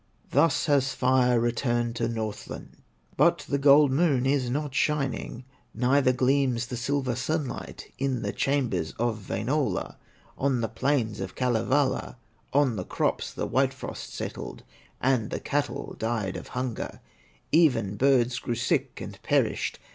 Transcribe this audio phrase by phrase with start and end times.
[0.31, 2.77] Thus has Fire returned to Northland;
[3.17, 8.93] But the gold Moon is not shining, Neither gleams the silver sunlight In the chambers
[8.97, 9.97] of Wainola,
[10.39, 12.17] On the plains of Kalevala.
[12.51, 14.63] On the crops the white frost settled,
[14.99, 16.99] And the cattle died of hunger,
[17.51, 19.77] Even birds grew sick and perished.